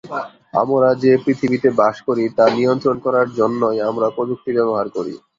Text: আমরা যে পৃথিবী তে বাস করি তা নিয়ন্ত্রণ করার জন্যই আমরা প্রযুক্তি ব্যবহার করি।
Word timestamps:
আমরা 0.53 0.89
যে 1.03 1.11
পৃথিবী 1.23 1.57
তে 1.57 1.69
বাস 1.79 1.95
করি 2.07 2.23
তা 2.37 2.45
নিয়ন্ত্রণ 2.57 2.97
করার 3.05 3.27
জন্যই 3.39 3.77
আমরা 3.89 4.07
প্রযুক্তি 4.15 4.51
ব্যবহার 4.57 4.87
করি। 4.89 5.13